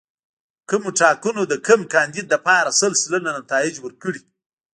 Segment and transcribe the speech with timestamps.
[0.69, 4.21] کومو ټاکنو د کوم کاندید لپاره سل سلنه نتایج ورکړي.